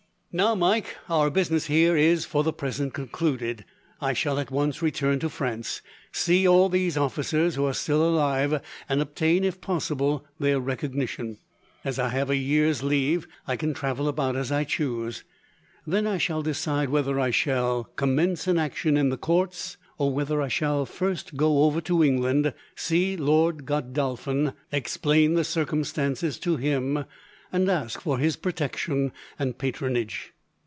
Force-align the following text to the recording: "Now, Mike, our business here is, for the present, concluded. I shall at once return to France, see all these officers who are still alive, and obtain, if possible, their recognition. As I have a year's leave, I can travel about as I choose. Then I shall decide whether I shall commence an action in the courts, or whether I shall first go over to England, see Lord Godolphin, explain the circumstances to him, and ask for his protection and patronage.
"Now, 0.33 0.55
Mike, 0.55 0.95
our 1.09 1.29
business 1.29 1.65
here 1.65 1.97
is, 1.97 2.23
for 2.23 2.41
the 2.41 2.53
present, 2.53 2.93
concluded. 2.93 3.65
I 3.99 4.13
shall 4.13 4.39
at 4.39 4.49
once 4.49 4.81
return 4.81 5.19
to 5.19 5.29
France, 5.29 5.81
see 6.13 6.47
all 6.47 6.69
these 6.69 6.95
officers 6.95 7.55
who 7.55 7.65
are 7.65 7.73
still 7.73 8.01
alive, 8.01 8.61
and 8.87 9.01
obtain, 9.01 9.43
if 9.43 9.59
possible, 9.59 10.25
their 10.39 10.57
recognition. 10.57 11.39
As 11.83 11.99
I 11.99 12.07
have 12.07 12.29
a 12.29 12.37
year's 12.37 12.81
leave, 12.81 13.27
I 13.45 13.57
can 13.57 13.73
travel 13.73 14.07
about 14.07 14.37
as 14.37 14.53
I 14.53 14.63
choose. 14.63 15.25
Then 15.85 16.07
I 16.07 16.17
shall 16.17 16.41
decide 16.41 16.87
whether 16.87 17.19
I 17.19 17.31
shall 17.31 17.83
commence 17.97 18.47
an 18.47 18.57
action 18.57 18.95
in 18.95 19.09
the 19.09 19.17
courts, 19.17 19.75
or 19.97 20.13
whether 20.13 20.41
I 20.41 20.47
shall 20.47 20.85
first 20.85 21.35
go 21.35 21.63
over 21.65 21.81
to 21.81 22.05
England, 22.05 22.53
see 22.77 23.17
Lord 23.17 23.65
Godolphin, 23.65 24.53
explain 24.71 25.33
the 25.33 25.43
circumstances 25.43 26.39
to 26.39 26.55
him, 26.55 27.03
and 27.53 27.69
ask 27.69 27.99
for 27.99 28.17
his 28.17 28.37
protection 28.37 29.11
and 29.37 29.57
patronage. 29.57 30.31